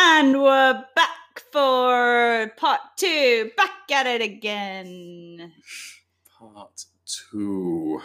[0.00, 3.50] And we're back for part two.
[3.56, 5.52] Back at it again.
[6.38, 8.00] Part two.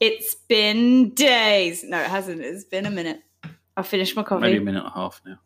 [0.00, 1.84] It's been days.
[1.84, 2.40] No, it hasn't.
[2.40, 3.20] It's been a minute.
[3.76, 4.40] I finished my coffee.
[4.42, 5.38] Maybe a minute and a half now.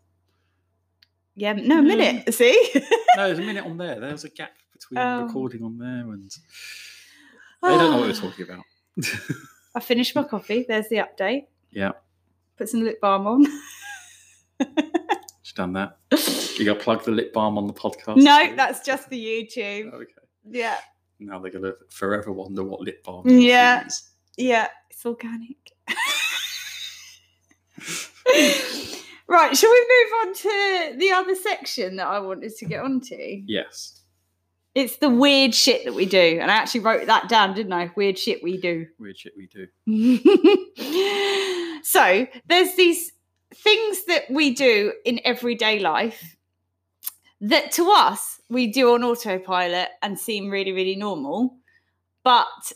[1.35, 2.33] Yeah, no, a minute.
[2.33, 2.71] See?
[3.17, 4.01] No, there's a minute on there.
[4.01, 5.27] There was a gap between Oh.
[5.27, 6.31] recording on there and
[7.63, 8.65] they don't know what we're talking about.
[9.75, 10.65] I finished my coffee.
[10.67, 11.47] There's the update.
[11.71, 11.93] yeah,
[12.57, 13.45] Put some lip balm on.
[15.55, 15.99] she's done that.
[16.57, 18.17] You got to plug the lip balm on the podcast.
[18.19, 18.55] no, too?
[18.55, 19.91] that's just the YouTube.
[19.93, 20.13] Oh, okay.
[20.49, 20.77] Yeah,
[21.19, 23.29] Now they're gonna forever wonder what lip balm.
[23.29, 23.85] Yeah.
[23.85, 24.09] is.
[24.37, 25.57] yeah, it's organic.
[29.27, 33.17] right, shall we move on to the other section that I wanted to get onto?
[33.17, 34.01] Yes.
[34.77, 36.39] It's the weird shit that we do.
[36.41, 37.91] And I actually wrote that down, didn't I?
[37.97, 38.87] Weird shit we do.
[39.01, 39.67] Weird shit we do.
[41.83, 43.11] so there's these
[43.65, 46.37] things that we do in everyday life
[47.41, 51.57] that to us we do on autopilot and seem really, really normal.
[52.23, 52.73] But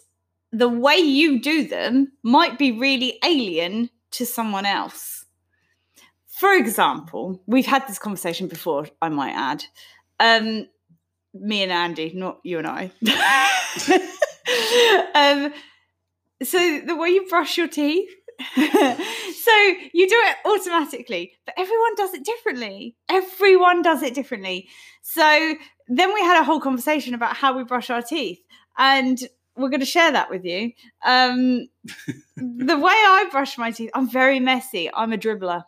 [0.50, 5.26] the way you do them might be really alien to someone else.
[6.26, 9.64] For example, we've had this conversation before, I might add.
[10.20, 10.68] Um,
[11.34, 12.90] me and Andy, not you and I.
[15.14, 15.52] um,
[16.42, 18.08] so the way you brush your teeth.
[18.54, 19.52] so
[19.92, 22.96] you do it automatically, but everyone does it differently.
[23.08, 24.68] Everyone does it differently.
[25.02, 25.54] So
[25.88, 28.40] then we had a whole conversation about how we brush our teeth,
[28.76, 29.18] and
[29.56, 30.72] we're going to share that with you.
[31.04, 31.66] Um,
[32.36, 34.88] the way I brush my teeth, I'm very messy.
[34.94, 35.64] I'm a dribbler.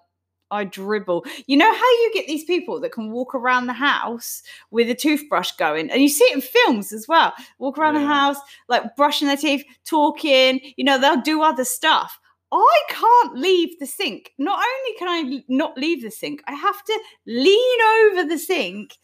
[0.51, 1.25] I dribble.
[1.47, 4.95] You know how you get these people that can walk around the house with a
[4.95, 7.33] toothbrush going, and you see it in films as well.
[7.59, 8.37] Walk around the house,
[8.69, 10.61] like brushing their teeth, talking.
[10.77, 12.19] You know, they'll do other stuff.
[12.53, 14.33] I can't leave the sink.
[14.39, 18.97] Not only can I not leave the sink, I have to lean over the sink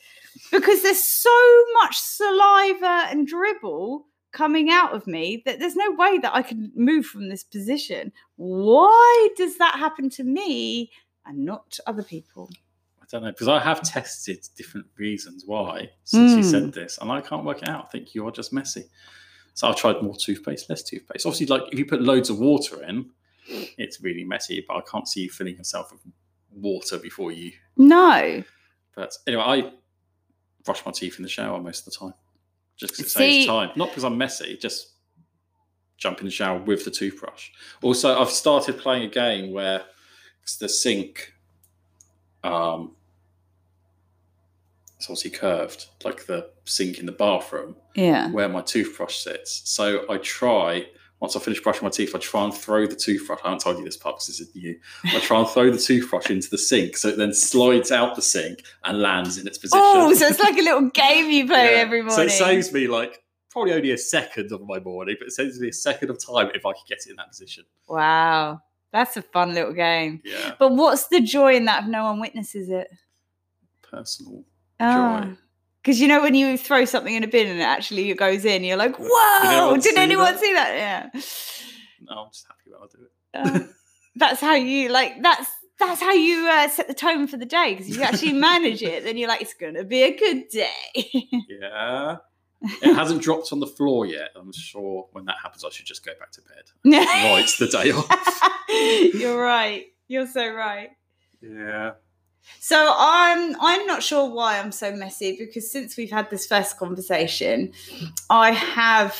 [0.50, 6.18] because there's so much saliva and dribble coming out of me that there's no way
[6.18, 8.12] that I can move from this position.
[8.36, 10.90] Why does that happen to me
[11.24, 12.50] and not to other people?
[13.00, 16.50] I don't know because I have tested different reasons why since you Mm.
[16.50, 17.84] said this, and I can't work it out.
[17.84, 18.86] I think you are just messy.
[19.54, 21.24] So I've tried more toothpaste, less toothpaste.
[21.24, 23.10] Obviously, like if you put loads of water in,
[23.48, 24.64] it's really messy.
[24.66, 26.00] But I can't see you filling yourself with
[26.52, 27.52] water before you.
[27.76, 28.42] No.
[28.94, 29.72] But anyway, I
[30.64, 32.14] brush my teeth in the shower most of the time,
[32.76, 33.70] just because it See- saves time.
[33.76, 34.92] Not because I'm messy, just
[35.98, 37.50] jump in the shower with the toothbrush.
[37.82, 39.82] Also, I've started playing a game where
[40.42, 41.32] it's the sink.
[42.44, 42.94] Um,
[44.96, 48.30] it's obviously curved, like the sink in the bathroom Yeah.
[48.30, 49.62] where my toothbrush sits.
[49.64, 50.86] So I try,
[51.20, 53.38] once I finish brushing my teeth, I try and throw the toothbrush.
[53.42, 54.78] I haven't told you this part because this is new.
[55.04, 58.22] I try and throw the toothbrush into the sink so it then slides out the
[58.22, 59.80] sink and lands in its oh, position.
[59.82, 61.80] Oh, so it's like a little game you play Yeah.
[61.80, 62.16] every morning.
[62.16, 65.58] So it saves me like probably only a second of my morning, but it saves
[65.58, 67.64] me a second of time if I could get it in that position.
[67.88, 68.60] wow.
[68.92, 70.22] That's a fun little game.
[70.24, 72.88] Yeah, But what's the joy in that if no one witnesses it?
[73.82, 74.44] personal.
[74.80, 75.30] Ah.
[75.86, 78.64] Because you know when you throw something in a bin and it actually goes in,
[78.64, 79.74] you're like, Did "Whoa!
[79.74, 81.20] Did see anyone that?" see that?" Yeah.
[82.00, 83.62] No, I'm just happy when I do it.
[83.62, 83.72] Uh,
[84.16, 85.22] that's how you like.
[85.22, 85.48] That's
[85.78, 87.74] that's how you uh, set the tone for the day.
[87.74, 91.28] Because if you actually manage it, then you're like, "It's gonna be a good day."
[91.48, 92.16] Yeah.
[92.82, 94.30] It hasn't dropped on the floor yet.
[94.34, 96.64] I'm sure when that happens, I should just go back to bed.
[96.84, 99.14] Right, it's the day off.
[99.14, 99.84] you're right.
[100.08, 100.90] You're so right.
[101.40, 101.92] Yeah.
[102.60, 106.78] So I'm I'm not sure why I'm so messy because since we've had this first
[106.78, 107.72] conversation,
[108.30, 109.16] I have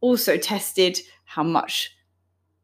[0.00, 1.94] also tested how much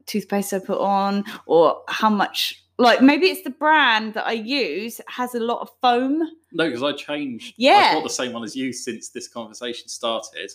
[0.06, 5.00] toothpaste I put on or how much like maybe it's the brand that I use
[5.08, 6.22] has a lot of foam.
[6.52, 7.54] No, because I changed.
[7.56, 7.90] Yeah.
[7.90, 10.52] I've got the same one as you since this conversation started,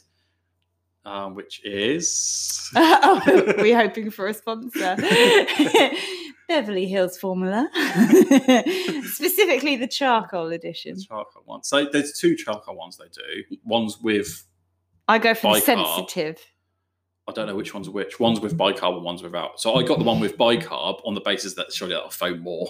[1.06, 2.70] um, which is.
[2.76, 3.22] oh,
[3.58, 4.96] we're hoping for a sponsor.
[6.48, 7.70] Beverly Hills Formula.
[9.04, 10.96] Specifically the charcoal edition.
[10.96, 11.64] The charcoal one.
[11.64, 13.58] So there's two charcoal ones they do.
[13.64, 14.46] One's with
[15.08, 16.40] I go for the sensitive.
[17.28, 18.20] I don't know which one's which.
[18.20, 19.60] One's with bicarb and one's without.
[19.60, 22.68] So I got the one with bicarb on the basis that surely that'll foam more.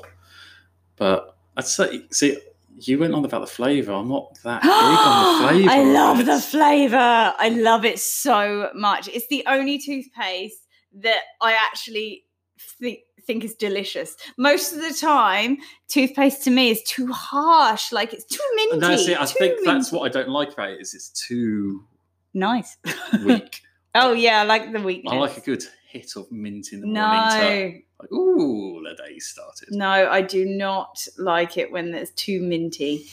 [0.95, 2.37] But I'd say, see,
[2.77, 3.93] you went on about the flavour.
[3.93, 5.71] I'm not that big on the flavour.
[5.71, 7.33] I love the flavor.
[7.37, 9.07] I love it so much.
[9.07, 10.67] It's the only toothpaste
[11.01, 12.25] that I actually
[12.59, 14.15] think think is delicious.
[14.37, 15.57] Most of the time,
[15.87, 17.91] toothpaste to me is too harsh.
[17.91, 18.73] Like it's too minty.
[18.73, 19.19] And that's it.
[19.19, 21.85] I think that's what I don't like about it is it's too
[22.33, 22.77] nice.
[23.23, 23.61] weak.
[23.95, 25.13] oh yeah, I like the weakness.
[25.13, 27.01] I like a good hit of mint in the morning.
[27.01, 29.69] To, no, Like, ooh, the day started.
[29.71, 33.05] No, I do not like it when it's too minty.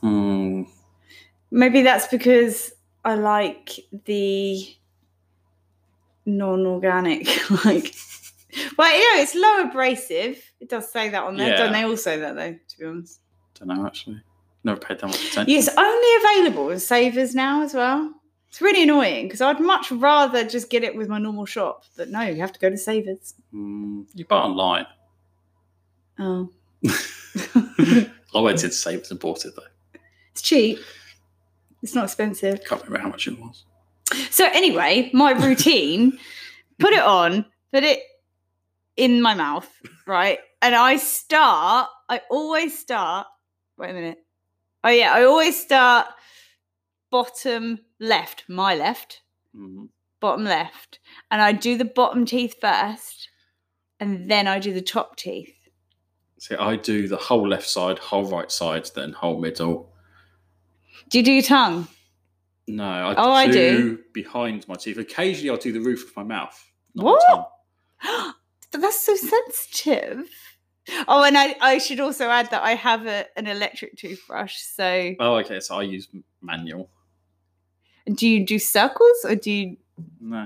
[0.00, 0.62] Hmm.
[1.50, 2.72] Maybe that's because
[3.04, 4.66] I like the
[6.26, 7.94] non-organic, like.
[8.78, 10.38] Well, you know, it's low abrasive.
[10.60, 11.48] It does say that on there.
[11.50, 11.56] Yeah.
[11.56, 12.52] Don't they all say that though?
[12.52, 13.20] To be honest,
[13.58, 14.20] Don't know actually.
[14.62, 15.54] Never paid that much attention.
[15.54, 18.14] it's only available in Savers now as well.
[18.48, 22.08] It's really annoying because I'd much rather just get it with my normal shop, but
[22.08, 23.34] no, you have to go to Savers.
[23.50, 24.86] Hmm, you buy online.
[26.18, 26.50] Oh,
[28.34, 29.98] I went to Savers and bought it though.
[30.30, 30.78] it's cheap.
[31.82, 32.64] It's not expensive.
[32.64, 33.64] Can't remember how much it was.
[34.30, 36.18] So anyway, my routine:
[36.78, 38.00] put it on, put it
[38.96, 39.70] in my mouth,
[40.06, 40.38] right?
[40.62, 41.88] And I start.
[42.08, 43.26] I always start.
[43.76, 44.18] Wait a minute.
[44.82, 46.06] Oh yeah, I always start
[47.10, 49.22] bottom left, my left,
[49.54, 49.88] Mhm.
[50.20, 50.98] bottom left,
[51.30, 53.28] and I do the bottom teeth first,
[54.00, 55.54] and then I do the top teeth.
[56.38, 59.92] See, I do the whole left side, whole right side, then whole middle.
[61.08, 61.88] Do you do your tongue?
[62.66, 63.98] No, I Oh, I do.
[64.12, 64.98] behind my teeth.
[64.98, 66.72] Occasionally, I'll do the roof of my mouth.
[66.94, 67.50] not What?
[68.74, 70.28] but that's so sensitive.
[71.06, 74.56] Oh, and I, I should also add that I have a, an electric toothbrush.
[74.56, 75.60] So, Oh, okay.
[75.60, 76.08] So I use
[76.42, 76.90] manual.
[78.12, 79.76] do you do circles or do you?
[80.20, 80.44] No.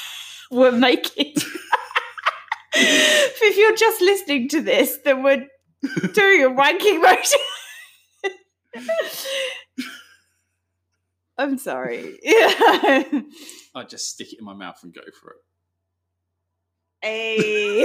[0.50, 1.34] we're making.
[2.74, 5.46] if you're just listening to this, then we're
[6.12, 7.40] doing a wanking motion.
[11.38, 12.18] I'm sorry.
[12.20, 13.04] Yeah.
[13.76, 15.36] I just stick it in my mouth and go for it.
[17.04, 17.82] Hey.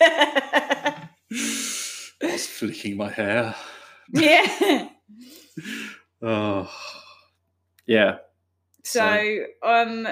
[0.00, 1.08] I
[2.22, 3.54] was flicking my hair.
[4.12, 4.88] yeah.
[6.20, 6.68] Oh,
[7.86, 8.16] yeah.
[8.82, 10.08] So, um,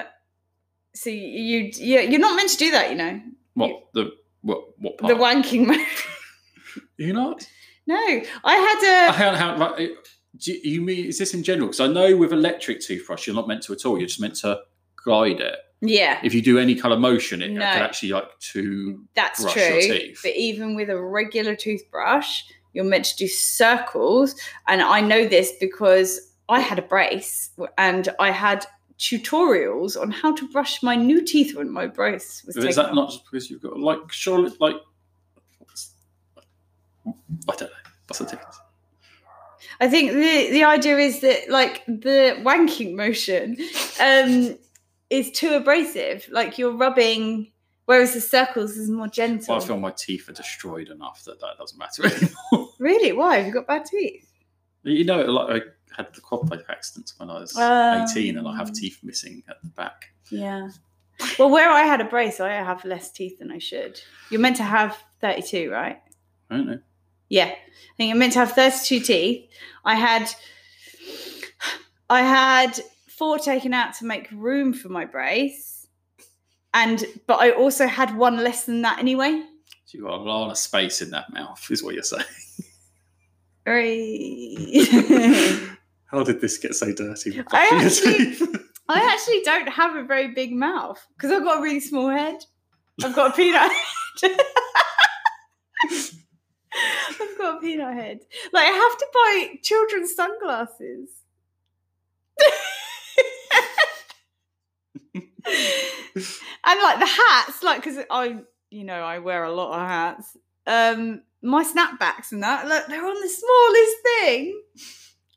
[0.95, 3.19] so you, you, you're not meant to do that, you know.
[3.55, 4.11] What the
[4.43, 5.13] what what part?
[5.13, 5.83] The wanking motion.
[6.95, 7.45] you not?
[7.85, 9.11] No, I I had a.
[9.11, 9.89] how, how, right,
[10.37, 11.67] do you you mean is this in general?
[11.67, 13.97] Because I know with electric toothbrush you're not meant to at all.
[13.97, 14.61] You're just meant to
[14.95, 15.57] glide it.
[15.81, 17.61] Yeah, If you do any kind of motion, it No.
[17.61, 19.81] can actually like to that's brush your true.
[19.81, 20.19] teeth.
[20.23, 22.43] But even with a regular toothbrush,
[22.73, 24.35] you're meant to do circles.
[24.67, 28.65] And I know this because I had a brace and I had
[28.97, 32.95] tutorials on how to brush my new teeth when my brace was Is that off.
[32.95, 34.77] not just because you've got like surely like
[37.05, 37.11] I
[37.55, 37.67] don't know.
[38.07, 38.59] What's the difference?
[39.79, 43.57] I think the the idea is that like the wanking motion
[44.01, 44.57] um
[45.09, 46.27] is too abrasive.
[46.31, 47.51] Like you're rubbing,
[47.85, 49.55] whereas the circles is more gentle.
[49.55, 52.05] Well, I feel my teeth are destroyed enough that that doesn't matter
[52.53, 52.69] anymore.
[52.79, 53.11] Really?
[53.13, 53.37] Why?
[53.37, 54.23] Have you got bad teeth?
[54.83, 55.63] you know, like
[55.97, 58.05] I had the quad accident when I was Oh.
[58.09, 60.11] 18 and I have teeth missing at the back.
[60.29, 60.69] Yeah.
[61.39, 63.99] Well, where I had a brace, I have less teeth than I should.
[64.29, 65.99] You're meant to have 32, right?
[66.49, 66.79] I don't know.
[67.27, 67.45] Yeah.
[67.45, 67.55] I
[67.97, 69.49] think you're meant to have 32 teeth.
[69.83, 70.29] I had
[72.09, 72.79] I had
[73.17, 75.87] four taken out to make room for my brace.
[76.73, 79.41] And but I also had one less than that anyway.
[79.85, 82.23] So you've got a lot of space in that mouth, is what you're saying.
[83.65, 84.55] Very
[86.11, 87.41] How did this get so dirty?
[87.51, 88.37] I actually-
[88.89, 92.37] I actually don't have a very big mouth because I've got a really small head.
[93.03, 93.69] I've got a peanut
[94.21, 94.37] head.
[97.19, 98.19] I've got a peanut head.
[98.53, 101.09] Like I have to buy children's sunglasses.
[106.15, 108.37] And like the hats, like because I,
[108.69, 110.37] you know, I wear a lot of hats.
[110.65, 114.61] Um, my snapbacks and that, look, they're on the smallest thing.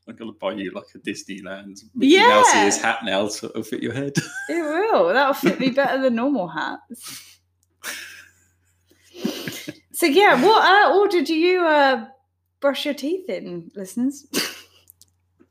[0.09, 2.29] I'm gonna buy you like a Disneyland Mickey Yeah.
[2.29, 4.15] Mouse ears hat now to fit your head.
[4.49, 5.09] It will.
[5.09, 7.37] That'll fit me better than normal hats.
[9.93, 12.07] So yeah, what uh, order do you uh,
[12.61, 14.23] brush your teeth in, listeners?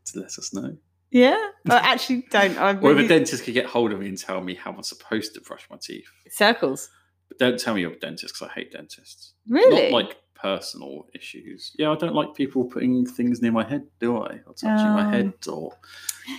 [0.05, 0.75] to let us know.
[1.12, 2.58] Yeah, I actually don't.
[2.58, 4.84] I Or if a dentist could get hold of me and tell me how I'm
[4.84, 6.08] supposed to brush my teeth.
[6.30, 6.89] circles.
[7.30, 9.34] But don't tell me you're a dentist because I hate dentists.
[9.48, 9.92] Really?
[9.92, 11.72] Not like personal issues.
[11.78, 14.39] Yeah, I don't like people putting things near my head, do I?
[14.48, 15.10] Or touching my Oh.
[15.12, 15.74] head or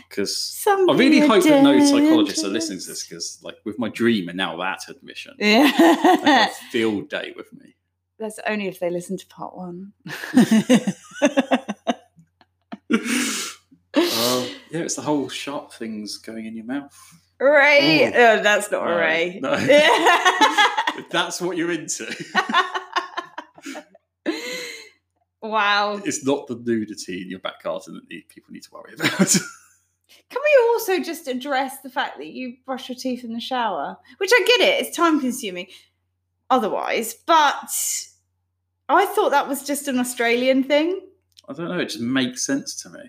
[0.09, 3.89] because I really hope that no psychologists are listening to this because, like, with my
[3.89, 7.77] dream and now that admission, Yeah, have a field day with me.
[8.19, 9.93] that's only if they listen to part one.
[14.71, 16.97] Yeah, it's the whole sharp things going in your mouth.
[17.41, 18.13] Ray, Ooh.
[18.15, 19.41] oh, that's not a No, Ray.
[19.43, 19.57] no.
[21.11, 22.05] That's what you're into,
[25.43, 26.01] wow.
[26.05, 29.11] it's not the nudity in your back garden that people need to worry about.
[30.29, 33.97] Can we also just address the fact that you brush your teeth in the shower?
[34.19, 35.69] Which I get it, it's time consuming.
[36.51, 37.15] otherwise.
[37.27, 37.71] But
[38.89, 41.01] I thought that was just an Australian thing.
[41.49, 41.79] I don't know.
[41.79, 43.01] It just makes sense to me.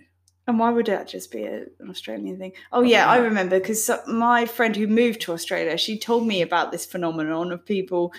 [0.51, 2.51] And why would that just be an Australian thing?
[2.73, 6.73] Oh yeah, I remember because my friend who moved to Australia, she told me about
[6.73, 8.11] this phenomenon of people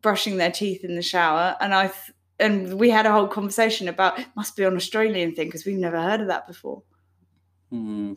[0.00, 3.86] brushing their teeth in the shower, and I th- and we had a whole conversation
[3.86, 6.84] about must be an Australian thing because we've never heard of that before.
[7.68, 8.14] Hmm.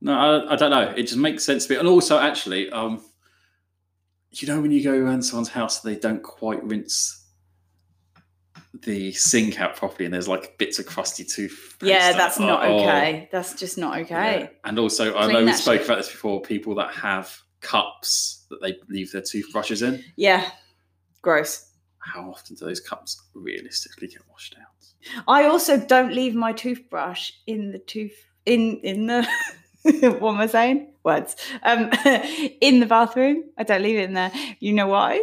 [0.00, 0.94] No, I, I don't know.
[0.96, 1.80] It just makes sense to me.
[1.80, 3.02] And also, actually, um,
[4.30, 7.19] you know, when you go around someone's house, they don't quite rinse
[8.72, 11.76] the sink out properly, and there's like bits of crusty tooth.
[11.82, 13.28] yeah, that's not Oh, okay.
[13.32, 14.02] That's just not yeah.
[14.04, 14.50] okay.
[14.64, 15.86] And also, I Clean know we spoke shit.
[15.86, 16.40] about this before.
[16.42, 20.02] People that have cups that they leave their toothbrushes in.
[20.16, 20.48] Yeah,
[21.22, 21.66] gross.
[21.98, 24.66] How often do those cups realistically get washed out?
[25.28, 29.26] I also don't leave my toothbrush in the tooth in in the
[29.82, 30.92] what am I saying?
[31.04, 31.36] Words.
[31.62, 31.90] Um
[32.60, 33.44] in the bathroom.
[33.58, 34.32] I don't leave it in there.
[34.60, 35.22] You know why?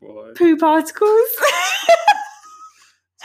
[0.00, 0.32] Why?
[0.36, 1.28] Poo particles.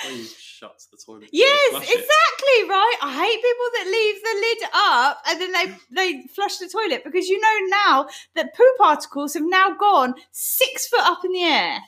[0.04, 1.30] Why you shut the toilet.
[1.32, 1.90] yes, flush it.
[1.90, 2.98] exactly right.
[3.02, 7.04] I hate people that leave the lid up and then they they flush the toilet
[7.04, 11.44] because you know now that poo particles have now gone six foot up in the
[11.44, 11.80] air.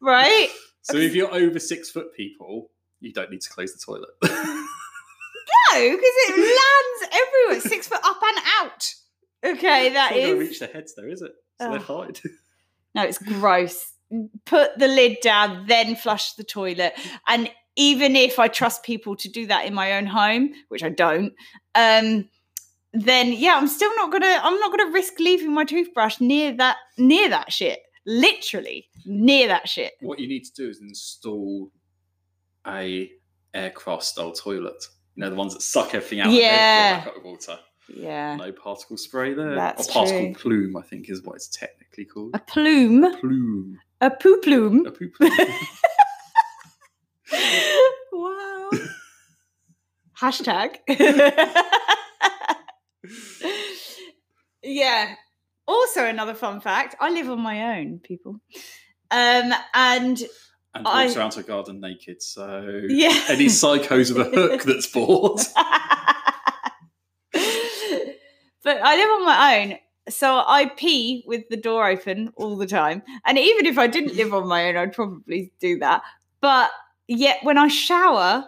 [0.00, 0.48] Right?
[0.82, 2.70] So if you're over six foot people,
[3.00, 4.08] you don't need to close the toilet.
[5.72, 8.94] No, because it lands everywhere, six foot up and out.
[9.44, 11.32] Okay, that it's not is reach their heads, though, is it?
[11.60, 11.82] So they're Ugh.
[11.82, 12.12] fine.
[12.94, 13.92] no, it's gross.
[14.44, 16.94] Put the lid down, then flush the toilet.
[17.28, 20.88] And even if I trust people to do that in my own home, which I
[20.88, 21.32] don't,
[21.74, 22.28] um,
[22.92, 24.40] then yeah, I'm still not gonna.
[24.42, 27.78] I'm not gonna risk leaving my toothbrush near that near that shit.
[28.04, 29.92] Literally near that shit.
[30.00, 31.70] what you need to do is install
[32.66, 33.10] a
[33.54, 34.82] aircraft style toilet.
[35.14, 37.04] You know, the ones that suck everything out Yeah.
[37.04, 37.58] back water.
[37.92, 39.54] Yeah, No particle spray there.
[39.54, 40.34] That's or particle true.
[40.34, 42.30] plume, I think is what it's technically called.
[42.34, 43.78] a plume, plume.
[44.00, 44.86] A poo plume.
[44.86, 45.32] A poo plume.
[48.12, 48.70] wow.
[50.20, 50.76] Hashtag.
[54.62, 55.14] yeah.
[55.66, 58.40] Also, another fun fact: I live on my own, people.
[59.10, 60.22] Um, and
[60.74, 62.22] and I- walks around her garden naked.
[62.22, 65.40] So yeah, any psychos with a hook that's bored.
[68.62, 69.78] but I live on my own,
[70.08, 73.02] so I pee with the door open all the time.
[73.24, 76.02] And even if I didn't live on my own, I'd probably do that.
[76.40, 76.70] But
[77.06, 78.46] yet, when I shower,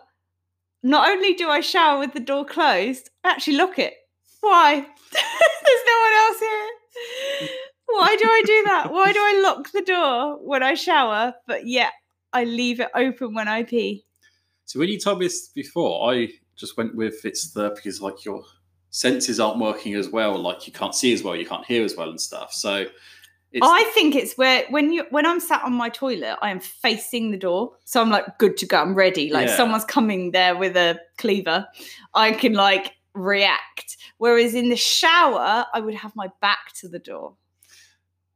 [0.83, 3.95] not only do I shower with the door closed, I actually lock it.
[4.41, 4.75] Why?
[5.13, 7.49] There's no one else here.
[7.87, 8.93] Why do I do that?
[8.93, 11.93] Why do I lock the door when I shower, but yet
[12.33, 14.05] I leave it open when I pee?
[14.65, 18.25] So when you told me this before, I just went with it's the because like
[18.25, 18.43] your
[18.93, 21.97] senses aren't working as well, like you can't see as well, you can't hear as
[21.97, 22.53] well and stuff.
[22.53, 22.85] So
[23.51, 26.61] it's I think it's where when you when I'm sat on my toilet, I am
[26.61, 28.81] facing the door, so I'm like good to go.
[28.81, 29.31] I'm ready.
[29.31, 29.57] Like Yeah.
[29.57, 31.67] someone's coming there with a cleaver,
[32.15, 33.97] I can like react.
[34.19, 37.35] Whereas in the shower, I would have my back to the door.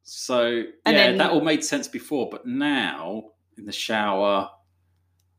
[0.02, 4.50] so yeah, And then- that all made sense before, but now in the shower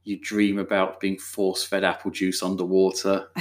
[0.03, 3.27] you dream about being force fed apple juice underwater.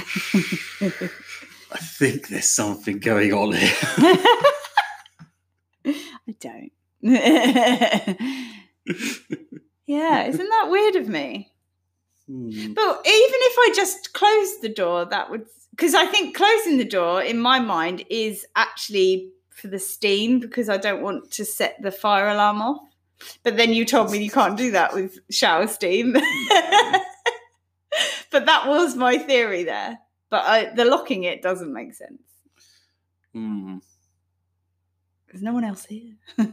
[1.71, 3.73] I think there's something going on here.
[5.85, 6.71] I don't.
[9.85, 11.51] yeah, isn't that weird of me?
[12.27, 12.73] Hmm.
[12.73, 16.85] But even if I just closed the door, that would because I think closing the
[16.85, 21.81] door in my mind is actually for the steam because I don't want to set
[21.81, 22.81] the fire alarm off.
[23.43, 26.13] But then you told me you can't do that with shower steam.
[28.31, 29.99] but that was my theory there.
[30.29, 32.21] But I, the locking it doesn't make sense.
[33.33, 33.77] Hmm.
[35.27, 36.15] There's no one else here.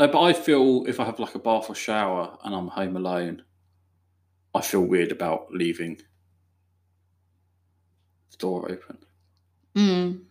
[0.00, 2.96] No, but I feel if I have like a bath or shower and I'm home
[2.96, 3.42] alone,
[4.54, 6.00] I feel weird about leaving
[8.30, 8.96] the door open.
[9.76, 10.22] Mm.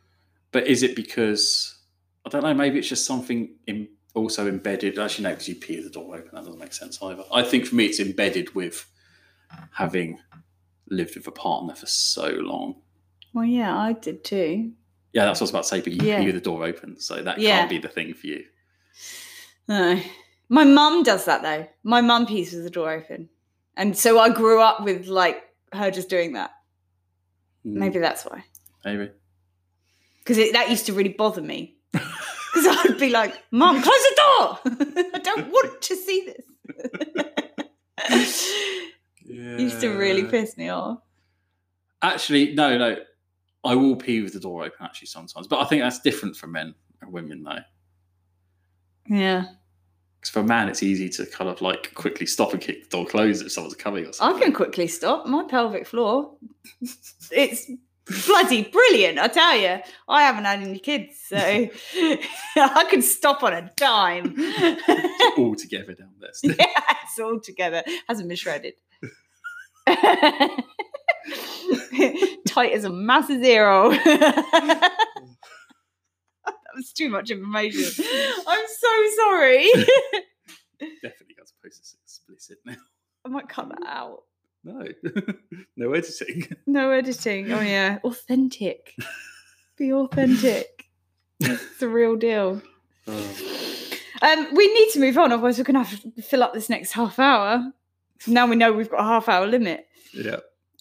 [0.51, 1.77] But is it because
[2.25, 2.55] I don't know?
[2.55, 4.97] Maybe it's just something in, also embedded.
[4.97, 6.31] Actually, no, because you pee with the door open.
[6.33, 7.23] That doesn't make sense either.
[7.31, 8.91] I think for me, it's embedded with
[9.71, 10.17] having
[10.89, 12.75] lived with a partner for so long.
[13.34, 14.72] Well, yeah, I did too.
[15.13, 15.81] Yeah, that's what I was about to say.
[15.81, 16.31] But you Yeah.
[16.31, 17.58] the door open, so that Yeah.
[17.60, 18.46] can't be the thing for you.
[19.67, 20.00] No.
[20.50, 21.67] My mum does that though.
[21.84, 23.29] My mum pieces the door open.
[23.77, 25.43] And so I grew up with like
[25.74, 26.51] her just doing that.
[27.63, 28.43] Hmm, Maybe that's why.
[28.84, 29.12] maybe.
[30.19, 31.75] Because that used to really bother me.
[32.51, 34.60] Because I would be like, Mum, close the door.
[35.13, 36.34] I don't want to see
[38.08, 38.53] this.
[39.29, 39.57] Yeah.
[39.57, 41.00] used to really piss me off.
[42.01, 42.98] Actually, no, no.
[43.63, 46.48] I will pee with the door open actually sometimes, but I think that's different for
[46.48, 47.59] men and women though.
[49.07, 49.45] Yeah.
[50.19, 52.89] Because for a man, it's easy to kind of like quickly stop and kick the
[52.89, 54.41] door closed if someone's coming or something.
[54.41, 56.36] I can quickly stop my pelvic floor.
[57.31, 57.69] It's
[58.25, 59.79] bloody brilliant, I tell you.
[60.07, 64.36] I haven't had any kids, so I can stop on a dime.
[65.38, 66.31] all together down there.
[66.43, 67.83] yeah, it's all together.
[68.07, 68.74] Hasn't been shredded.
[72.48, 73.91] Tight as a massive zero.
[74.05, 74.91] that
[76.75, 78.05] was too much information.
[78.48, 79.69] I'm so sorry.
[80.79, 82.75] Definitely got to post this explicit now.
[83.25, 84.24] I might cut that out.
[84.63, 84.86] No,
[85.77, 86.48] no editing.
[86.65, 87.51] No editing.
[87.51, 88.95] Oh yeah, authentic.
[89.77, 90.86] Be authentic.
[91.39, 92.62] It's the real deal.
[93.07, 93.36] Oh,
[94.21, 96.91] Um, we need to move on, otherwise we're gonna have to fill up this next
[96.91, 97.71] half hour.
[98.27, 99.88] Now we know we've got a half hour limit.
[100.13, 100.38] yeah,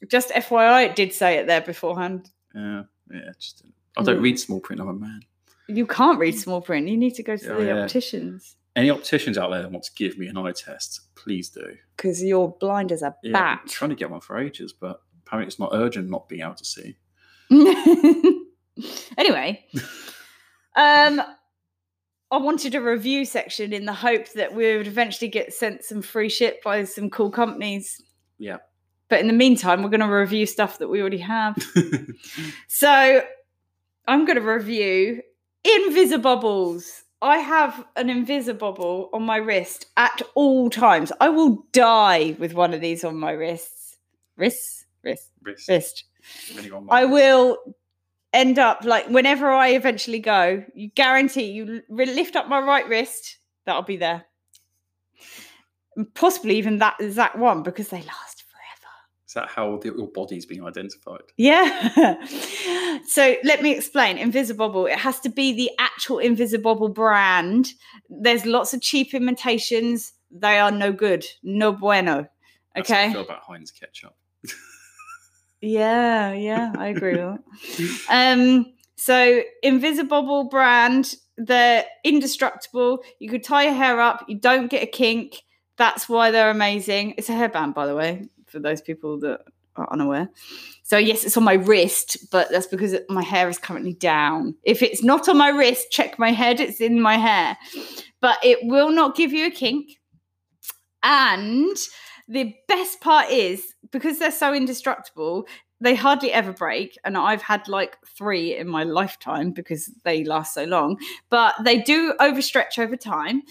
[0.08, 2.30] Just FYI, it did say it there beforehand.
[2.54, 3.30] yeah, yeah.
[3.38, 3.62] Just
[3.96, 4.80] I don't read small print.
[4.80, 5.20] I'm a man.
[5.68, 6.88] You can't read small print.
[6.88, 7.82] You need to go to Oh, the yeah.
[7.82, 11.76] opticians Any opticians out there that want to give me an eye test, please do.
[11.96, 13.62] because you're blind as a Yeah, bat.
[13.68, 16.64] trying to get one for ages, but apparently it's not urgent not being able to
[16.64, 16.96] see.
[19.18, 19.64] anyway,
[20.76, 21.20] um,
[22.30, 26.02] I wanted a review section in the hope that we would eventually get sent some
[26.02, 28.02] free shit by some cool companies.
[28.38, 28.58] Yeah.
[29.08, 31.56] But in the meantime, we're going to review stuff that we already have.
[32.68, 33.22] So
[34.06, 35.22] I'm going to review
[35.66, 37.02] Invisibobbles.
[37.20, 41.10] I have an Invisibobble on my wrist at all times.
[41.20, 43.96] I will die with one of these on my wrists.
[44.36, 44.86] Wrists?
[45.02, 45.30] Wrist.
[45.42, 45.68] Wrist.
[45.68, 46.04] Wrist.
[46.90, 47.58] I will
[48.32, 52.86] end up like whenever I eventually go, you guarantee you li- lift up my right
[52.88, 54.24] wrist, that'll be there.
[55.96, 58.92] And possibly even that exact one because they last forever.
[59.26, 61.22] Is that how the, your body's being identified?
[61.36, 62.22] Yeah.
[63.08, 64.16] so let me explain.
[64.18, 67.72] Invisibobble, it has to be the actual Invisibobble brand.
[68.08, 70.12] There's lots of cheap imitations.
[70.30, 71.24] They are no good.
[71.42, 72.28] No bueno.
[72.74, 73.12] That's how I Okay.
[73.12, 74.14] feel about Heinz ketchup.
[75.60, 78.00] Yeah, yeah, I agree with that.
[78.10, 83.02] Um, so Invisibobble brand, they're indestructible.
[83.18, 85.42] You could tie your hair up, you don't get a kink.
[85.76, 87.14] That's why they're amazing.
[87.16, 89.40] It's a hairband, by the way, for those people that
[89.76, 90.28] are unaware.
[90.82, 94.56] So yes, it's on my wrist, but that's because my hair is currently down.
[94.62, 97.56] If it's not on my wrist, check my head, it's in my hair.
[98.20, 99.90] But it will not give you a kink.
[101.02, 101.76] And
[102.28, 105.46] the best part is because they're so indestructible,
[105.80, 106.98] they hardly ever break.
[107.04, 110.98] And I've had like three in my lifetime because they last so long,
[111.30, 113.42] but they do overstretch over time.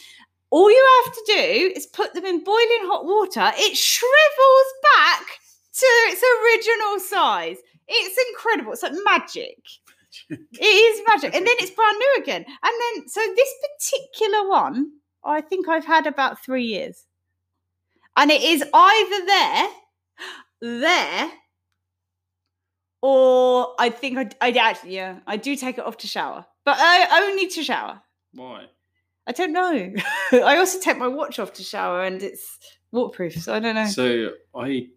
[0.50, 5.24] All you have to do is put them in boiling hot water, it shrivels back
[5.74, 7.58] to its original size.
[7.88, 8.74] It's incredible.
[8.74, 9.58] It's like magic.
[10.30, 11.36] It is magic.
[11.36, 12.46] And then it's brand new again.
[12.46, 14.92] And then, so this particular one,
[15.24, 17.07] I think I've had about three years.
[18.18, 19.70] And it is either there,
[20.62, 21.32] there,
[23.04, 26.78] or I think I, I actually, yeah, I do take it off to shower, but
[26.80, 28.02] I only to shower.
[28.34, 28.66] Why?
[29.28, 29.94] I don't know.
[30.32, 32.58] I also take my watch off to shower and it's
[32.92, 33.86] waterproof, so I don't know.
[33.86, 34.88] So I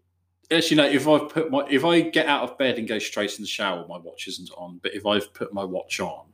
[0.51, 0.85] actually no.
[0.87, 3.49] If I've put my if I get out of bed and go straight in the
[3.49, 4.81] shower, my watch isn't on.
[4.83, 6.27] But if I've put my watch on,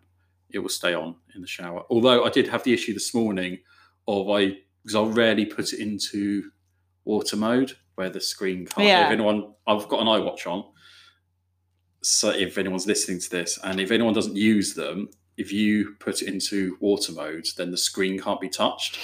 [0.50, 1.82] it will stay on in the shower.
[1.90, 3.58] Although I did have the issue this morning
[4.06, 6.50] of I because I rarely put it into
[7.06, 8.86] water mode where the screen can't.
[8.86, 9.06] Yeah.
[9.06, 10.64] If anyone, I've got an iWatch on.
[12.02, 16.22] So if anyone's listening to this, and if anyone doesn't use them, if you put
[16.22, 18.98] it into water mode, then the screen can't be touched.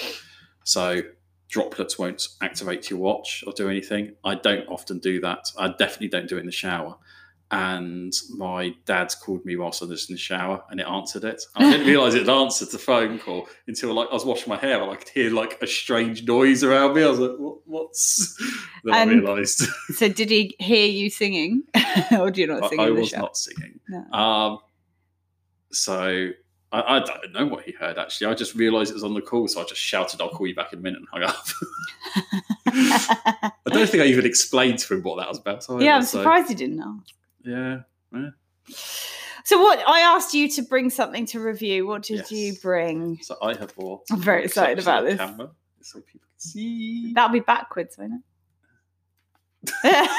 [0.65, 1.03] So
[1.49, 4.15] droplets won't activate your watch or do anything.
[4.25, 5.47] I don't often do that.
[5.59, 6.97] I definitely don't do it in the shower.
[7.55, 11.43] And my dad's called me whilst I was in the shower and it answered it.
[11.55, 14.81] I didn't realise it answered the phone call until like I was washing my hair
[14.81, 17.03] and I could hear like a strange noise around me.
[17.05, 18.37] I was like, what, what's
[18.85, 21.65] then I realised So did he hear you singing,
[22.19, 23.21] or do you not I, sing I in the was shower?
[23.21, 23.81] not singing.
[23.87, 24.19] No.
[24.19, 24.59] Um,
[25.73, 26.31] so
[26.73, 28.29] I, I don't know what he heard actually.
[28.29, 30.55] I just realised it was on the call, so I just shouted, "I'll call you
[30.55, 31.47] back in a minute," and hung up.
[32.67, 35.65] I don't think I even explained to him what that was about.
[35.69, 37.01] either, yeah, I'm so- surprised he didn't know.
[37.45, 37.81] Yeah,
[39.45, 39.83] So what?
[39.87, 41.87] I asked you to bring something to review.
[41.87, 42.33] What did Yes.
[42.33, 43.19] you bring?
[43.23, 44.03] so I have bought.
[44.11, 45.19] I'm very excited about this.
[45.19, 45.51] Camera,
[45.81, 47.13] so people can see.
[47.15, 48.15] That'll be backwards, won't
[49.85, 50.11] it?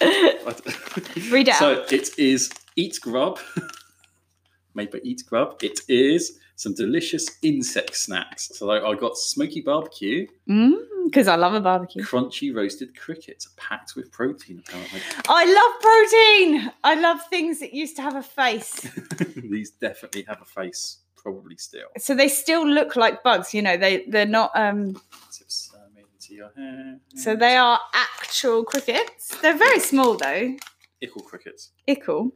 [1.30, 3.38] Read it So it is Eat Grub,
[4.74, 5.56] made by Eat Grub.
[5.62, 8.50] It is some delicious insect snacks.
[8.58, 12.02] So I got smoky barbecue, Because Mm, I love a barbecue.
[12.02, 14.62] crunchy roasted crickets, packed with protein.
[14.66, 16.72] Apparently, I love protein.
[16.82, 18.80] I love things that used to have a face.
[19.36, 21.88] these definitely have a face probably still.
[21.98, 23.76] So they still look like bugs, you know.
[23.76, 24.50] They they're not.
[24.54, 24.94] um
[25.32, 26.98] Zip some into your hair.
[27.16, 29.36] So they are actual crickets.
[29.42, 30.56] They're very small though.
[31.02, 31.70] ickle crickets.
[31.86, 32.30] Ickle.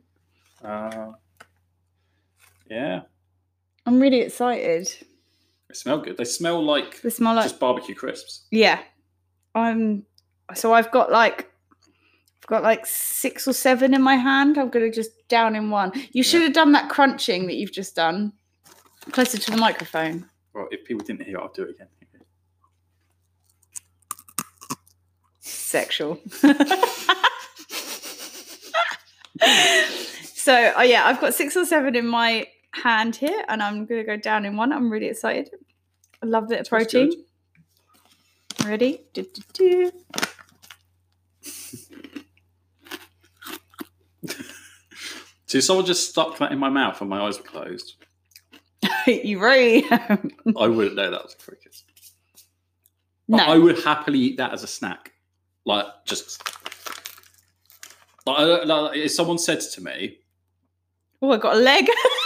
[0.63, 1.13] Uh,
[2.69, 3.03] yeah,
[3.91, 4.87] I'm really excited.
[5.69, 6.17] they smell good.
[6.17, 8.47] They smell like They smell like just barbecue crisps.
[8.53, 8.79] yeah.
[9.53, 10.05] I'm.
[10.55, 11.51] So I've got like.
[12.41, 14.59] I've got like six or seven in my hand.
[14.59, 15.91] I'm gonna just down in one.
[16.13, 18.33] You should have done that crunching that you've just done.
[19.11, 20.27] Closer to the microphone.
[20.55, 21.89] Well, if people didn't hear, it, I'll do it again.
[25.41, 26.21] sexual.
[30.35, 34.05] so, oh yeah, I've got six or seven in my hand here, and I'm gonna
[34.05, 34.73] go down in one.
[34.73, 35.51] I'm really excited.
[36.23, 37.13] I love of protein.
[38.65, 39.05] Ready?
[39.15, 39.93] Do, do, do.
[45.53, 47.97] If someone just stuck that in my mouth and my eyes were closed,
[49.09, 49.85] you really?
[49.91, 51.75] I wouldn't know that was a cricket.
[53.27, 53.39] No.
[53.39, 55.11] I would happily eat that as a snack.
[55.65, 56.41] Like, just.
[58.25, 60.19] Like, like, if someone said to me,
[61.23, 61.87] Oh, I got a leg.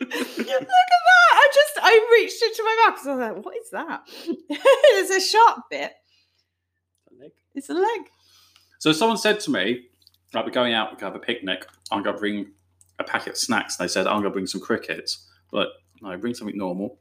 [0.00, 1.32] Look at that!
[1.32, 4.02] I just I reached into my mouth because I was like, "What is that?"
[4.48, 5.92] it's a sharp bit.
[7.54, 8.00] It's a leg.
[8.78, 9.86] So someone said to me,
[10.34, 12.52] like, we're going out, we can have a picnic, I'm going to bring
[12.98, 13.78] a packet of snacks.
[13.78, 15.26] And they said, I'm going to bring some crickets.
[15.50, 15.68] But
[16.02, 16.98] no, bring something normal.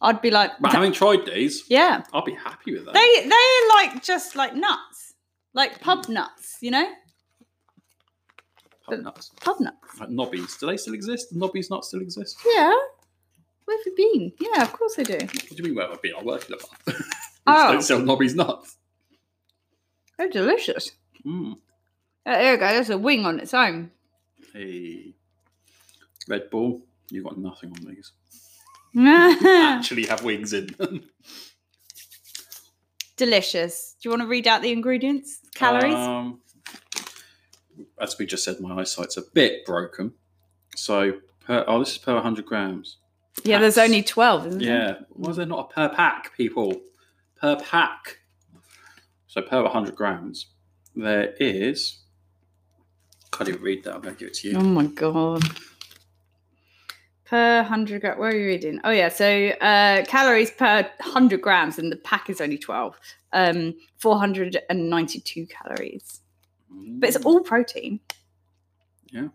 [0.00, 2.94] I'd be like, But having tried these, "Yeah." I'll be happy with that.
[2.94, 5.14] They they're like just like nuts,
[5.52, 6.86] like pub nuts, you know,
[8.86, 9.30] Pub nuts.
[9.40, 9.76] pub nuts.
[10.00, 10.56] Like Nobby's.
[10.58, 11.32] Do they still exist?
[11.32, 12.38] Do Nobby's not still exist?
[12.44, 12.72] Yeah.
[13.64, 14.32] Where have you been?
[14.40, 15.14] Yeah, of course they do.
[15.14, 16.12] What do you mean where have I been?
[16.18, 16.58] I work in a.
[16.86, 16.92] We
[17.46, 17.72] Oh.
[17.72, 18.76] don't sell Nobby's nuts.
[20.18, 20.92] They're delicious.
[21.26, 21.52] Mm.
[22.26, 22.68] Uh, there you go.
[22.68, 23.90] There's a wing on its own.
[24.52, 25.14] Hey.
[26.28, 28.12] Red Bull, you've got nothing on these.
[29.46, 31.04] Actually have wings in them.
[33.16, 33.94] Delicious.
[34.00, 35.94] Do you want to read out the ingredients, calories?
[35.94, 36.40] Um,
[38.00, 40.12] as we just said, my eyesight's a bit broken.
[40.76, 41.14] So,
[41.46, 42.98] per, oh, this is per 100 grams.
[43.44, 44.68] yeah, there's only twelve, isn't there?
[44.68, 44.94] Yeah.
[45.10, 46.80] Why is there not a per pack, people?
[47.40, 48.18] Per pack.
[49.26, 50.46] So, per 100 grams,
[50.96, 51.98] there is.
[53.32, 53.94] Can't even read that.
[53.94, 54.56] I'm going to give it to you.
[54.56, 55.42] Oh my god.
[57.26, 58.18] Per hundred gram.
[58.18, 58.80] Where are you reading?
[58.84, 59.08] Oh yeah.
[59.08, 62.96] So uh, calories per hundred grams, and the pack is only twelve.
[63.32, 64.58] Um, four hundred
[66.74, 67.00] calories.
[67.00, 68.00] but it's all protein.
[69.10, 69.28] Yeah.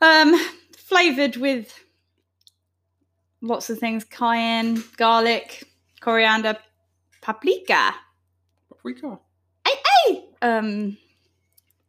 [0.00, 0.34] Um,
[0.76, 1.72] flavored with
[3.40, 5.64] lots of things: cayenne, garlic,
[6.00, 6.56] coriander,
[7.20, 7.94] paprika,
[8.68, 9.18] Paprika.
[9.66, 10.96] Hey, um,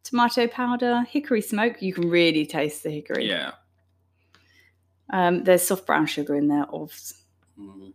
[0.02, 1.80] tomato powder, hickory smoke.
[1.80, 3.28] You can really taste the hickory.
[3.28, 3.52] Yeah.
[5.12, 6.64] Um, there's soft brown sugar in there.
[6.64, 6.92] Of
[7.58, 7.92] Mm.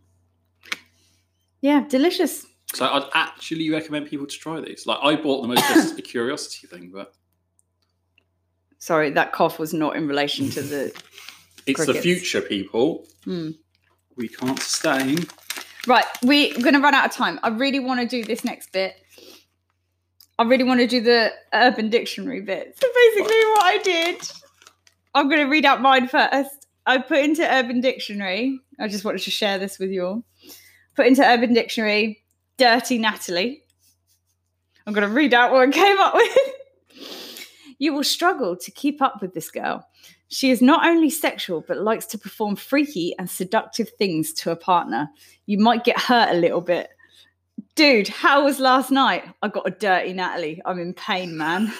[1.60, 2.46] yeah, delicious.
[2.76, 4.86] So, I'd actually recommend people to try these.
[4.86, 7.14] Like, I bought them as just a curiosity thing, but
[8.78, 11.02] Sorry, that cough was not in relation to the.
[11.66, 13.04] it's the future, people.
[13.24, 13.50] Hmm.
[14.16, 15.26] We can't sustain.
[15.86, 17.38] Right, we're going to run out of time.
[17.42, 18.94] I really want to do this next bit.
[20.38, 22.78] I really want to do the Urban Dictionary bit.
[22.80, 24.30] So basically, what I did,
[25.14, 26.66] I'm going to read out mine first.
[26.86, 28.60] I put into Urban Dictionary.
[28.78, 30.24] I just wanted to share this with you all.
[30.94, 32.22] Put into Urban Dictionary,
[32.58, 33.62] dirty Natalie.
[34.86, 36.38] I'm going to read out what I came up with.
[37.78, 39.86] You will struggle to keep up with this girl.
[40.28, 44.56] She is not only sexual, but likes to perform freaky and seductive things to a
[44.56, 45.08] partner.
[45.46, 46.88] You might get hurt a little bit.
[47.74, 49.24] Dude, how was last night?
[49.42, 50.62] I got a dirty Natalie.
[50.64, 51.72] I'm in pain, man.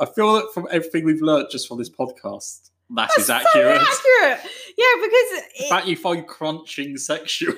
[0.00, 3.80] I feel that from everything we've learnt just from this podcast, that is That's accurate.
[3.80, 4.50] So accurate.
[4.76, 7.54] Yeah, because it, fact you find crunching sexual.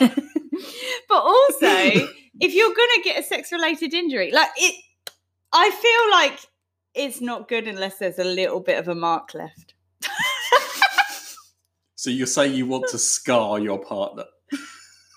[1.08, 1.66] but also
[2.40, 4.74] if you're gonna get a sex related injury, like it
[5.52, 6.38] I feel like
[6.94, 9.74] it's not good unless there's a little bit of a mark left.
[11.94, 14.24] so you're saying you want to scar your partner?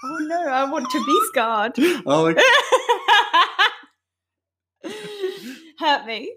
[0.03, 1.73] Oh no, I want to be scarred.
[2.05, 2.41] Oh, okay.
[5.79, 6.35] Hurt me.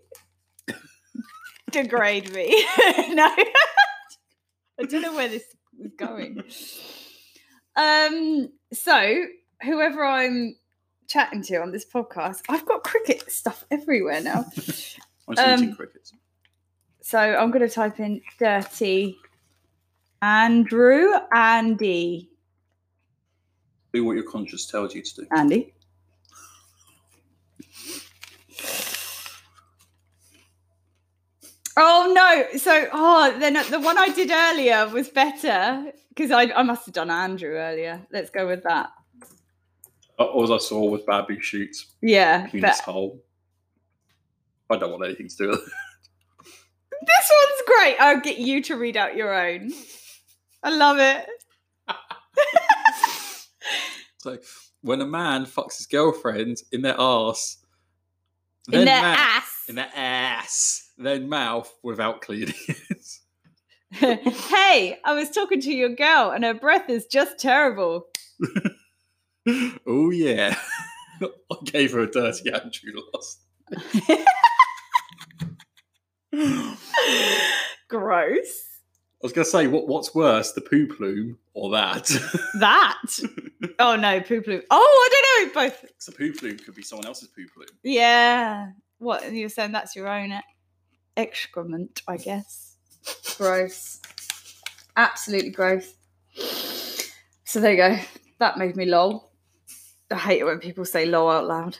[1.71, 2.65] Degrade me.
[3.11, 3.35] no.
[4.81, 5.45] I don't know where this
[5.81, 6.43] is going.
[7.79, 9.25] Um, so
[9.63, 10.57] whoever I'm
[11.09, 14.45] chatting to on this podcast, I've got cricket stuff everywhere now.
[15.29, 16.13] I'm Um, crickets.
[17.01, 19.17] So I'm gonna type in dirty
[20.21, 22.29] Andrew Andy.
[23.93, 25.27] Do what your conscience tells you to do.
[25.31, 25.73] Andy.
[31.81, 32.59] Oh no!
[32.59, 36.95] So oh, then the one I did earlier was better because I I must have
[36.95, 38.07] done Andrew earlier.
[38.13, 38.91] Let's go with that.
[40.19, 43.23] Uh, All I saw was Babu shoots Yeah, penis but hole.
[44.69, 45.73] I don't want anything to do with it.
[47.07, 47.97] this one's great.
[48.01, 49.71] I'll get you to read out your own.
[50.63, 51.27] I love it.
[54.21, 54.37] So
[54.81, 57.59] when a man fucks his girlfriend in their ass,
[58.73, 59.65] In their mouth- ass.
[59.69, 63.07] in their ass, then mouth without cleaning it.
[63.93, 68.07] hey, I was talking to your girl and her breath is just terrible.
[69.87, 70.57] oh yeah,
[71.23, 73.45] I gave her a dirty Andrew last.
[77.89, 78.65] Gross.
[79.21, 82.05] I was gonna say, what what's worse, the poo plume or that?
[82.61, 83.03] That.
[83.79, 84.63] Oh no, poo plume.
[84.71, 85.63] Oh, I don't know.
[85.63, 85.85] Both.
[86.09, 87.67] A poo plume could be someone else's poo plume.
[87.83, 88.73] Yeah.
[88.99, 89.25] What?
[89.25, 90.33] And you're saying that's your own
[91.19, 92.77] excrement, I guess.
[93.37, 94.01] Gross.
[94.97, 95.93] Absolutely gross.
[97.45, 97.99] So there you go.
[98.39, 99.33] That made me lol.
[100.11, 101.79] I hate it when people say lol out loud.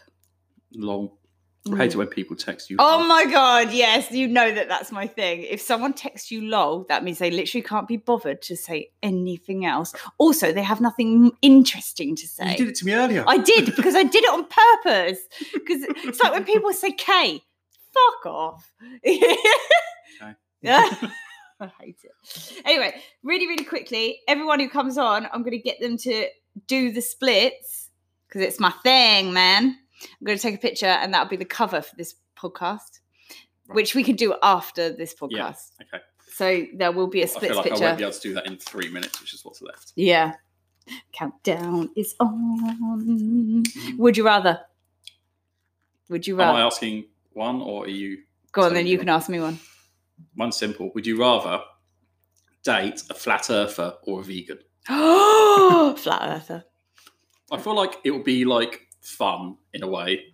[0.75, 1.19] Lol.
[1.67, 1.77] I mm.
[1.79, 2.77] hate it when people text you.
[2.79, 5.43] Oh my god, yes, you know that that's my thing.
[5.43, 9.67] If someone texts you lol, that means they literally can't be bothered to say anything
[9.67, 9.95] else.
[10.19, 12.53] Also, they have nothing interesting to say.
[12.53, 13.25] You did it to me earlier.
[13.27, 15.19] I did because I did it on purpose.
[15.53, 17.43] Because it's like when people say K,
[18.23, 18.73] fuck off.
[20.61, 20.93] Yeah.
[21.61, 22.63] I hate it.
[22.65, 26.27] Anyway, really, really quickly, everyone who comes on, I'm going to get them to
[26.67, 27.91] do the splits
[28.27, 29.77] because it's my thing, man.
[30.03, 33.01] I'm going to take a picture and that'll be the cover for this podcast,
[33.69, 33.77] Right.
[33.77, 35.31] which we can do after this podcast.
[35.81, 36.05] Yeah, okay.
[36.33, 37.85] So there will be a split feel like I picture.
[37.85, 39.93] won't be able to do that in three minutes, which is what's left.
[39.95, 40.35] Yeah.
[41.13, 43.05] Countdown is on.
[43.65, 43.99] Mm.
[43.99, 44.61] Would you rather?
[46.09, 46.63] Would you Am I rather?
[46.67, 47.05] asking
[47.39, 48.19] one or are you
[48.53, 49.07] Go on, then you one?
[49.07, 49.59] can ask me one.
[50.35, 50.91] One simple.
[50.95, 51.63] Would you rather
[52.65, 54.59] date a flat earther or a vegan?
[54.89, 56.65] Oh, flat earther.
[57.51, 60.25] I feel like it would be like fun in a way,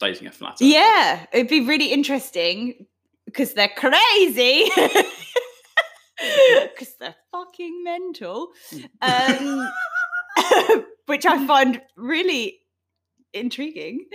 [0.00, 0.64] dating a flat earther.
[0.64, 2.86] Yeah, it'd be really interesting
[3.26, 4.70] because they're crazy.
[6.72, 8.48] Because they're fucking mental.
[9.02, 9.68] Um,
[11.06, 12.58] which I find really
[13.36, 14.06] intriguing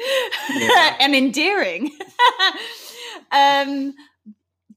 [0.54, 0.98] Yeah.
[1.00, 1.92] and endearing.
[3.32, 3.94] um,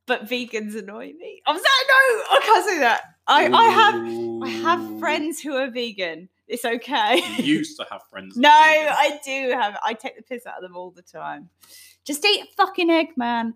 [0.06, 1.42] but vegans annoy me.
[1.46, 3.02] I'm sorry, no, I can't say that.
[3.26, 6.28] I, I have I have friends who are vegan.
[6.46, 7.22] It's okay.
[7.38, 8.36] You used to have friends.
[8.38, 8.50] No.
[8.50, 9.78] I do have.
[9.82, 11.48] I take the piss out of them all the time.
[12.04, 13.54] Just eat a fucking egg, man.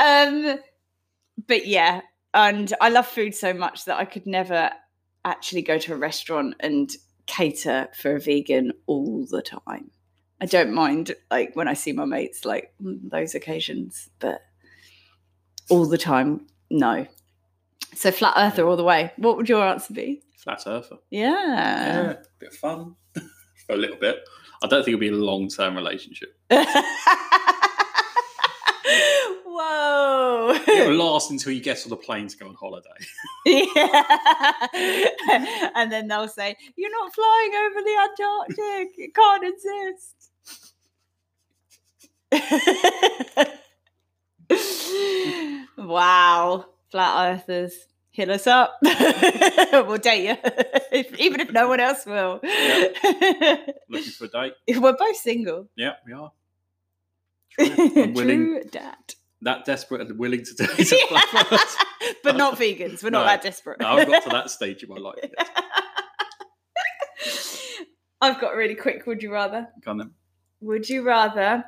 [0.00, 0.58] um,
[1.46, 2.00] but yeah,
[2.34, 4.70] and I love food so much that I could never
[5.26, 6.90] actually go to a restaurant and
[7.26, 9.90] cater for a vegan all the time.
[10.40, 14.40] I don't mind like when I see my mates like mm, those occasions, but
[15.68, 17.06] all the time, no.
[17.94, 19.12] So flat earther all the way.
[19.16, 20.22] What would your answer be?
[20.46, 20.98] flat earther.
[21.10, 21.32] Yeah.
[21.32, 22.94] Yeah, bit of fun
[23.68, 24.20] a little bit.
[24.62, 26.38] I don't think it'll be a long term relationship.
[29.58, 30.54] Whoa.
[30.68, 32.90] It'll last until you get on the plane to go on holiday.
[33.46, 34.66] yeah.
[35.74, 38.98] and then they'll say, You're not flying over the Antarctic.
[38.98, 40.30] It can't exist.
[45.78, 46.66] wow.
[46.90, 47.86] Flat earthers.
[48.10, 48.76] Hit us up.
[48.82, 50.36] we'll date you.
[50.92, 52.40] If, even if no one else will.
[52.42, 54.52] Looking for a date?
[54.68, 55.68] We're both single.
[55.76, 56.32] Yeah, we are.
[57.50, 58.12] True.
[58.12, 59.16] Willing, True dat.
[59.42, 61.76] That desperate and willing to date a flat
[62.22, 63.02] but not vegans.
[63.02, 63.80] We're not that desperate.
[63.80, 65.18] No, I've got to that stage in my life.
[68.20, 69.06] I've got really quick.
[69.06, 69.68] Would you rather?
[69.84, 70.10] Go on then.
[70.60, 71.64] Would you rather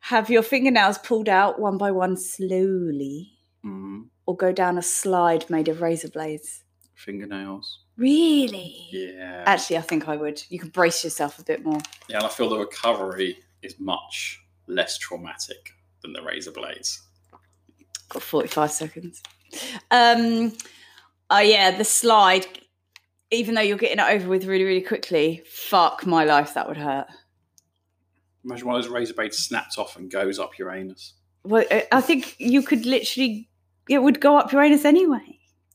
[0.00, 3.32] have your fingernails pulled out one by one slowly
[3.64, 6.62] Mm, or go down a slide made of razor blades?
[6.94, 7.80] fingernails.
[7.96, 8.86] Really?
[8.92, 9.42] Yeah.
[9.46, 10.40] Actually, I think I would.
[10.48, 11.80] You can brace yourself a bit more.
[12.08, 17.02] yeah, and I feel the recovery is much less traumatic than the razor blades.
[18.10, 19.22] Got 45 seconds.
[19.90, 20.52] Um,
[21.30, 22.46] oh, yeah, the slide,
[23.30, 26.76] even though you're getting it over with really, really quickly, fuck my life, that would
[26.76, 27.06] hurt.
[28.44, 31.14] Imagine one of those razor blades snaps off and goes up your anus.
[31.44, 33.48] Well, I- I think you could literally,
[33.88, 35.38] it would go up your anus anyway.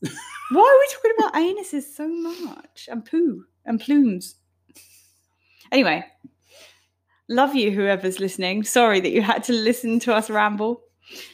[0.50, 2.88] Why are we talking about anuses so much?
[2.90, 4.36] And poo and plumes.
[5.72, 6.04] Anyway,
[7.28, 8.64] love you, whoever's listening.
[8.64, 10.82] Sorry that you had to listen to us ramble.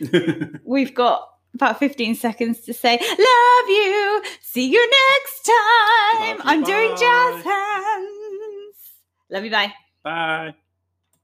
[0.65, 4.23] We've got about 15 seconds to say, Love you.
[4.41, 6.37] See you next time.
[6.37, 8.77] You, I'm doing jazz hands.
[9.31, 9.51] Love you.
[9.51, 9.73] Bye.
[10.03, 10.55] Bye.